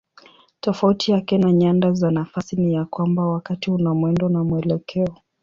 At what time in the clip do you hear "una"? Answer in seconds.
3.71-3.93